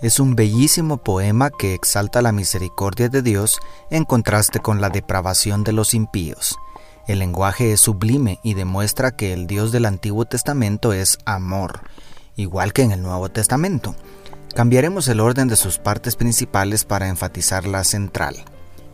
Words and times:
es 0.00 0.20
un 0.20 0.34
bellísimo 0.34 0.98
poema 0.98 1.50
que 1.50 1.74
exalta 1.74 2.20
la 2.20 2.32
misericordia 2.32 3.08
de 3.08 3.22
Dios 3.22 3.58
en 3.90 4.04
contraste 4.04 4.60
con 4.60 4.80
la 4.80 4.90
depravación 4.90 5.64
de 5.64 5.72
los 5.72 5.94
impíos. 5.94 6.56
El 7.06 7.18
lenguaje 7.18 7.72
es 7.72 7.80
sublime 7.80 8.38
y 8.42 8.54
demuestra 8.54 9.10
que 9.10 9.32
el 9.32 9.46
Dios 9.46 9.72
del 9.72 9.84
Antiguo 9.84 10.24
Testamento 10.24 10.92
es 10.92 11.18
amor, 11.24 11.80
igual 12.36 12.72
que 12.72 12.82
en 12.82 12.92
el 12.92 13.02
Nuevo 13.02 13.30
Testamento. 13.30 13.94
Cambiaremos 14.54 15.08
el 15.08 15.20
orden 15.20 15.48
de 15.48 15.56
sus 15.56 15.78
partes 15.78 16.16
principales 16.16 16.84
para 16.84 17.08
enfatizar 17.08 17.66
la 17.66 17.84
central. 17.84 18.36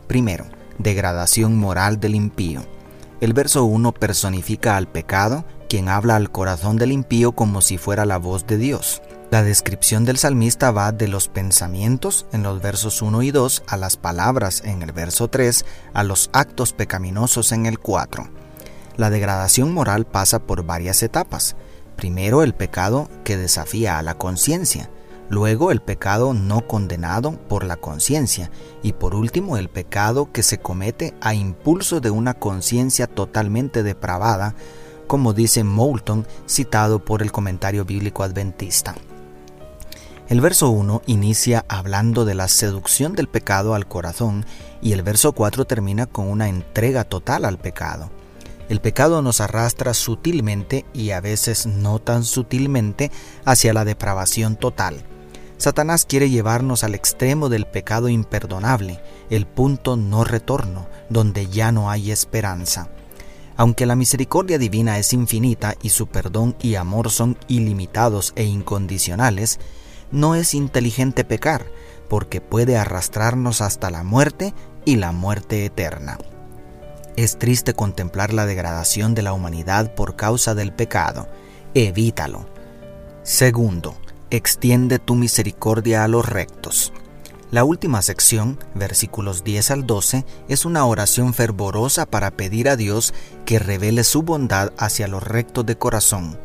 Primero, 0.07 0.45
degradación 0.77 1.57
moral 1.57 1.99
del 1.99 2.15
impío. 2.15 2.65
El 3.21 3.33
verso 3.33 3.63
1 3.65 3.93
personifica 3.93 4.75
al 4.75 4.87
pecado, 4.87 5.45
quien 5.69 5.87
habla 5.87 6.15
al 6.15 6.31
corazón 6.31 6.77
del 6.77 6.91
impío 6.91 7.33
como 7.33 7.61
si 7.61 7.77
fuera 7.77 8.05
la 8.05 8.17
voz 8.17 8.47
de 8.47 8.57
Dios. 8.57 9.01
La 9.31 9.43
descripción 9.43 10.03
del 10.03 10.17
salmista 10.17 10.71
va 10.71 10.91
de 10.91 11.07
los 11.07 11.29
pensamientos 11.29 12.25
en 12.33 12.43
los 12.43 12.61
versos 12.61 13.01
1 13.01 13.21
y 13.21 13.31
2 13.31 13.63
a 13.65 13.77
las 13.77 13.95
palabras 13.95 14.61
en 14.65 14.81
el 14.81 14.91
verso 14.91 15.29
3 15.29 15.63
a 15.93 16.03
los 16.03 16.29
actos 16.33 16.73
pecaminosos 16.73 17.53
en 17.53 17.65
el 17.65 17.79
4. 17.79 18.27
La 18.97 19.09
degradación 19.09 19.73
moral 19.73 20.05
pasa 20.05 20.39
por 20.39 20.65
varias 20.65 21.01
etapas. 21.01 21.55
Primero 21.95 22.43
el 22.43 22.53
pecado 22.53 23.07
que 23.23 23.37
desafía 23.37 23.97
a 23.97 24.01
la 24.03 24.15
conciencia, 24.15 24.89
luego 25.29 25.71
el 25.71 25.81
pecado 25.81 26.33
no 26.33 26.67
condenado 26.67 27.39
por 27.47 27.63
la 27.63 27.77
conciencia 27.77 28.51
y 28.83 28.91
por 28.91 29.15
último 29.15 29.55
el 29.55 29.69
pecado 29.69 30.29
que 30.33 30.43
se 30.43 30.57
comete 30.57 31.13
a 31.21 31.33
impulso 31.33 32.01
de 32.01 32.09
una 32.09 32.33
conciencia 32.33 33.07
totalmente 33.07 33.81
depravada, 33.81 34.55
como 35.07 35.31
dice 35.31 35.63
Moulton 35.63 36.27
citado 36.49 37.05
por 37.05 37.21
el 37.21 37.31
comentario 37.31 37.85
bíblico 37.85 38.23
adventista. 38.23 38.93
El 40.31 40.39
verso 40.39 40.69
1 40.69 41.01
inicia 41.07 41.65
hablando 41.67 42.23
de 42.23 42.35
la 42.35 42.47
seducción 42.47 43.15
del 43.15 43.27
pecado 43.27 43.75
al 43.75 43.85
corazón 43.85 44.45
y 44.81 44.93
el 44.93 45.03
verso 45.03 45.33
4 45.33 45.65
termina 45.65 46.05
con 46.05 46.29
una 46.29 46.47
entrega 46.47 47.03
total 47.03 47.43
al 47.43 47.57
pecado. 47.57 48.09
El 48.69 48.79
pecado 48.79 49.21
nos 49.21 49.41
arrastra 49.41 49.93
sutilmente 49.93 50.85
y 50.93 51.11
a 51.11 51.19
veces 51.19 51.65
no 51.65 51.99
tan 51.99 52.23
sutilmente 52.23 53.11
hacia 53.43 53.73
la 53.73 53.83
depravación 53.83 54.55
total. 54.55 55.03
Satanás 55.57 56.05
quiere 56.05 56.29
llevarnos 56.29 56.85
al 56.85 56.95
extremo 56.95 57.49
del 57.49 57.65
pecado 57.65 58.07
imperdonable, 58.07 59.01
el 59.29 59.45
punto 59.45 59.97
no 59.97 60.23
retorno, 60.23 60.87
donde 61.09 61.47
ya 61.47 61.73
no 61.73 61.91
hay 61.91 62.09
esperanza. 62.09 62.87
Aunque 63.57 63.85
la 63.85 63.97
misericordia 63.97 64.57
divina 64.57 64.97
es 64.97 65.11
infinita 65.11 65.75
y 65.81 65.89
su 65.89 66.07
perdón 66.07 66.55
y 66.61 66.75
amor 66.75 67.09
son 67.11 67.37
ilimitados 67.49 68.31
e 68.37 68.45
incondicionales, 68.45 69.59
no 70.11 70.35
es 70.35 70.53
inteligente 70.53 71.23
pecar, 71.23 71.65
porque 72.09 72.41
puede 72.41 72.77
arrastrarnos 72.77 73.61
hasta 73.61 73.89
la 73.89 74.03
muerte 74.03 74.53
y 74.85 74.97
la 74.97 75.11
muerte 75.11 75.65
eterna. 75.65 76.17
Es 77.15 77.37
triste 77.37 77.73
contemplar 77.73 78.33
la 78.33 78.45
degradación 78.45 79.13
de 79.15 79.21
la 79.21 79.33
humanidad 79.33 79.93
por 79.95 80.15
causa 80.15 80.55
del 80.55 80.73
pecado. 80.73 81.27
Evítalo. 81.73 82.45
Segundo, 83.23 83.95
extiende 84.29 84.99
tu 84.99 85.15
misericordia 85.15 86.03
a 86.03 86.07
los 86.07 86.27
rectos. 86.27 86.93
La 87.51 87.65
última 87.65 88.01
sección, 88.01 88.57
versículos 88.75 89.43
10 89.43 89.71
al 89.71 89.85
12, 89.85 90.25
es 90.47 90.65
una 90.65 90.85
oración 90.85 91.33
fervorosa 91.33 92.05
para 92.05 92.31
pedir 92.31 92.69
a 92.69 92.77
Dios 92.77 93.13
que 93.45 93.59
revele 93.59 94.05
su 94.05 94.23
bondad 94.23 94.71
hacia 94.77 95.09
los 95.09 95.21
rectos 95.21 95.65
de 95.65 95.77
corazón 95.77 96.39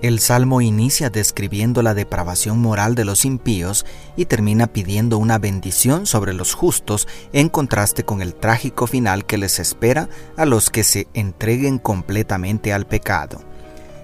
el 0.00 0.20
salmo 0.20 0.60
inicia 0.60 1.10
describiendo 1.10 1.82
la 1.82 1.94
depravación 1.94 2.60
moral 2.60 2.94
de 2.94 3.04
los 3.04 3.24
impíos 3.24 3.84
y 4.16 4.26
termina 4.26 4.68
pidiendo 4.68 5.18
una 5.18 5.38
bendición 5.38 6.06
sobre 6.06 6.34
los 6.34 6.54
justos 6.54 7.08
en 7.32 7.48
contraste 7.48 8.04
con 8.04 8.22
el 8.22 8.34
trágico 8.34 8.86
final 8.86 9.26
que 9.26 9.38
les 9.38 9.58
espera 9.58 10.08
a 10.36 10.44
los 10.44 10.70
que 10.70 10.84
se 10.84 11.08
entreguen 11.14 11.78
completamente 11.78 12.72
al 12.72 12.86
pecado. 12.86 13.40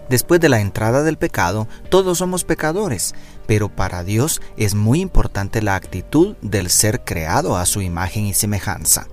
Después 0.08 0.40
de 0.40 0.48
la 0.48 0.60
entrada 0.60 1.02
del 1.02 1.16
pecado, 1.16 1.68
todos 1.88 2.18
somos 2.18 2.44
pecadores, 2.44 3.14
pero 3.46 3.68
para 3.68 4.04
Dios 4.04 4.42
es 4.56 4.74
muy 4.74 5.00
importante 5.00 5.62
la 5.62 5.76
actitud 5.76 6.36
del 6.42 6.70
ser 6.70 7.04
creado 7.04 7.56
a 7.56 7.66
su 7.66 7.80
imagen 7.80 8.26
y 8.26 8.34
semejanza. 8.34 9.06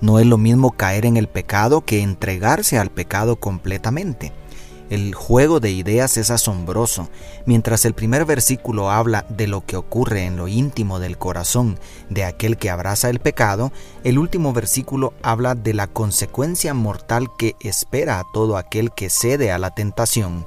No 0.00 0.18
es 0.18 0.26
lo 0.26 0.38
mismo 0.38 0.70
caer 0.70 1.04
en 1.04 1.16
el 1.18 1.28
pecado 1.28 1.84
que 1.84 2.00
entregarse 2.02 2.78
al 2.78 2.90
pecado 2.90 3.36
completamente. 3.36 4.32
El 4.90 5.14
juego 5.14 5.60
de 5.60 5.70
ideas 5.70 6.16
es 6.16 6.32
asombroso. 6.32 7.08
Mientras 7.46 7.84
el 7.84 7.94
primer 7.94 8.24
versículo 8.24 8.90
habla 8.90 9.24
de 9.28 9.46
lo 9.46 9.64
que 9.64 9.76
ocurre 9.76 10.24
en 10.24 10.36
lo 10.36 10.48
íntimo 10.48 10.98
del 10.98 11.16
corazón 11.16 11.78
de 12.08 12.24
aquel 12.24 12.56
que 12.56 12.70
abraza 12.70 13.08
el 13.08 13.20
pecado, 13.20 13.70
el 14.02 14.18
último 14.18 14.52
versículo 14.52 15.14
habla 15.22 15.54
de 15.54 15.74
la 15.74 15.86
consecuencia 15.86 16.74
mortal 16.74 17.28
que 17.38 17.54
espera 17.60 18.18
a 18.18 18.24
todo 18.34 18.56
aquel 18.56 18.90
que 18.90 19.10
cede 19.10 19.52
a 19.52 19.58
la 19.58 19.70
tentación. 19.70 20.44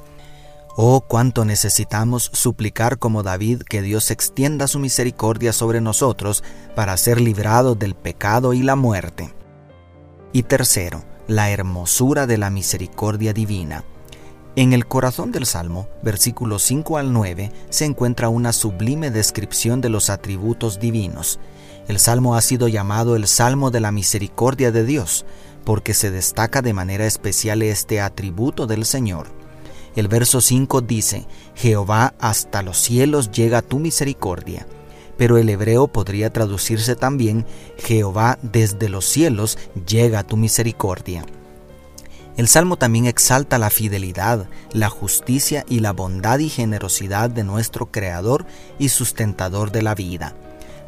Oh, 0.76 1.02
cuánto 1.08 1.46
necesitamos 1.46 2.30
suplicar 2.34 3.00
como 3.00 3.24
David 3.24 3.62
que 3.62 3.82
Dios 3.82 4.12
extienda 4.12 4.68
su 4.68 4.78
misericordia 4.78 5.54
sobre 5.54 5.80
nosotros 5.80 6.44
para 6.76 6.98
ser 6.98 7.22
librados 7.22 7.80
del 7.80 7.96
pecado 7.96 8.54
y 8.54 8.62
la 8.62 8.76
muerte. 8.76 9.34
Y 10.34 10.44
tercero, 10.44 11.06
la 11.28 11.50
hermosura 11.50 12.28
de 12.28 12.38
la 12.38 12.50
misericordia 12.50 13.32
divina. 13.32 13.86
En 14.56 14.72
el 14.72 14.86
corazón 14.86 15.32
del 15.32 15.48
Salmo, 15.48 15.88
versículos 16.04 16.62
5 16.62 17.00
al 17.00 17.12
9, 17.12 17.52
se 17.72 17.86
encuentra 17.86 18.30
una 18.30 18.54
sublime 18.54 19.10
descripción 19.10 19.82
de 19.82 19.90
los 19.90 20.12
atributos 20.12 20.80
divinos. 20.80 21.40
El 21.88 21.98
Salmo 21.98 22.36
ha 22.36 22.42
sido 22.42 22.68
llamado 22.68 23.16
el 23.16 23.26
Salmo 23.26 23.72
de 23.72 23.80
la 23.80 23.92
Misericordia 23.92 24.72
de 24.72 24.86
Dios, 24.86 25.26
porque 25.66 25.96
se 25.96 26.12
destaca 26.12 26.62
de 26.62 26.72
manera 26.72 27.08
especial 27.08 27.64
este 27.64 28.00
atributo 28.00 28.68
del 28.68 28.86
Señor. 28.86 29.26
El 29.96 30.08
verso 30.08 30.40
5 30.40 30.82
dice, 30.82 31.26
Jehová 31.56 32.14
hasta 32.20 32.62
los 32.62 32.78
cielos 32.78 33.32
llega 33.32 33.64
tu 33.64 33.80
misericordia. 33.80 34.68
Pero 35.18 35.40
el 35.40 35.50
hebreo 35.50 35.88
podría 35.88 36.32
traducirse 36.32 36.96
también, 36.96 37.48
Jehová 37.78 38.38
desde 38.44 38.88
los 38.88 39.06
cielos 39.06 39.58
llega 39.88 40.22
tu 40.22 40.38
misericordia. 40.38 41.26
El 42.36 42.48
Salmo 42.48 42.78
también 42.78 43.06
exalta 43.06 43.60
la 43.60 43.70
fidelidad, 43.70 44.48
la 44.72 44.90
justicia 44.90 45.66
y 45.70 45.82
la 45.82 45.94
bondad 45.94 46.40
y 46.40 46.50
generosidad 46.50 47.30
de 47.30 47.44
nuestro 47.44 47.92
Creador 47.92 48.48
y 48.80 48.90
sustentador 48.90 49.72
de 49.72 49.84
la 49.84 49.94
vida. 49.94 50.36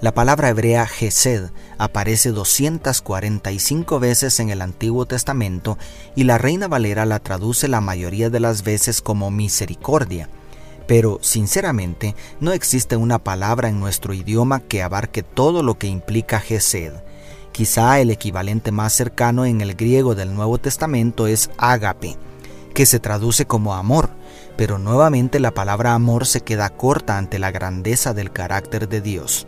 La 0.02 0.14
palabra 0.14 0.50
hebrea 0.50 0.88
Gesed 0.88 1.52
aparece 1.78 2.32
245 2.32 4.00
veces 4.00 4.40
en 4.40 4.50
el 4.50 4.62
Antiguo 4.62 5.06
Testamento 5.06 5.78
y 6.16 6.24
la 6.24 6.38
Reina 6.40 6.68
Valera 6.68 7.06
la 7.06 7.20
traduce 7.20 7.68
la 7.68 7.80
mayoría 7.80 8.32
de 8.32 8.40
las 8.40 8.64
veces 8.64 9.02
como 9.02 9.30
misericordia. 9.30 10.30
Pero, 10.88 11.20
sinceramente, 11.22 12.16
no 12.40 12.52
existe 12.54 12.98
una 12.98 13.20
palabra 13.20 13.70
en 13.70 13.80
nuestro 13.80 14.14
idioma 14.14 14.60
que 14.60 14.84
abarque 14.84 15.24
todo 15.24 15.64
lo 15.64 15.78
que 15.78 15.88
implica 15.88 16.40
Gesed. 16.40 16.94
Quizá 17.56 18.02
el 18.02 18.12
equivalente 18.12 18.74
más 18.74 18.92
cercano 18.92 19.46
en 19.46 19.62
el 19.62 19.76
griego 19.76 20.14
del 20.14 20.36
Nuevo 20.36 20.58
Testamento 20.58 21.26
es 21.26 21.50
ágape, 21.56 22.18
que 22.74 22.86
se 22.86 23.00
traduce 23.00 23.46
como 23.46 23.76
amor, 23.76 24.10
pero 24.58 24.78
nuevamente 24.78 25.40
la 25.40 25.52
palabra 25.52 25.94
amor 25.94 26.26
se 26.26 26.42
queda 26.42 26.70
corta 26.70 27.18
ante 27.18 27.40
la 27.40 27.52
grandeza 27.52 28.14
del 28.14 28.34
carácter 28.34 28.90
de 28.90 29.00
Dios. 29.00 29.48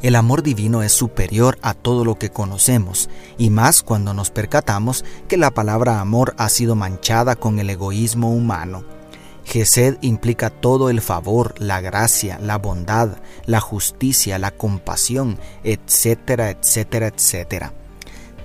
El 0.00 0.16
amor 0.16 0.42
divino 0.42 0.82
es 0.82 0.92
superior 0.92 1.58
a 1.60 1.74
todo 1.74 2.06
lo 2.06 2.14
que 2.14 2.30
conocemos, 2.30 3.10
y 3.36 3.50
más 3.50 3.82
cuando 3.82 4.14
nos 4.14 4.30
percatamos 4.30 5.04
que 5.28 5.36
la 5.36 5.50
palabra 5.50 6.00
amor 6.00 6.34
ha 6.38 6.48
sido 6.48 6.76
manchada 6.76 7.36
con 7.36 7.58
el 7.58 7.68
egoísmo 7.68 8.32
humano. 8.32 8.93
Gesed 9.44 9.98
implica 10.00 10.50
todo 10.50 10.90
el 10.90 11.00
favor, 11.00 11.54
la 11.58 11.80
gracia, 11.80 12.38
la 12.40 12.58
bondad, 12.58 13.18
la 13.44 13.60
justicia, 13.60 14.38
la 14.38 14.50
compasión, 14.50 15.38
etcétera, 15.62 16.50
etcétera, 16.50 17.08
etcétera. 17.08 17.72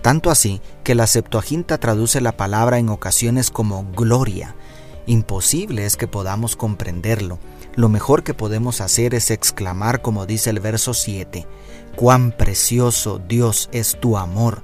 Tanto 0.02 0.30
así 0.30 0.62
que 0.84 0.96
la 0.96 1.08
Septuaginta 1.08 1.78
traduce 1.78 2.22
la 2.22 2.38
palabra 2.38 2.80
en 2.80 2.90
ocasiones 2.90 3.50
como 3.50 3.86
gloria. 3.92 4.56
Imposible 5.06 5.86
es 5.86 5.98
que 5.98 6.08
podamos 6.08 6.56
comprenderlo. 6.56 7.40
Lo 7.76 7.90
mejor 7.90 8.24
que 8.24 8.34
podemos 8.34 8.82
hacer 8.82 9.16
es 9.16 9.32
exclamar 9.32 10.02
como 10.02 10.26
dice 10.26 10.50
el 10.50 10.60
verso 10.60 10.94
7, 10.94 11.48
cuán 11.96 12.32
precioso 12.32 13.20
Dios 13.20 13.70
es 13.72 14.00
tu 14.00 14.18
amor. 14.18 14.64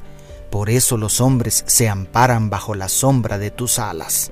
Por 0.51 0.69
eso 0.69 0.97
los 0.97 1.19
hombres 1.21 1.63
se 1.67 1.89
amparan 1.89 2.49
bajo 2.49 2.75
la 2.75 2.87
sombra 2.87 3.37
de 3.37 3.51
tus 3.51 3.79
alas. 3.79 4.31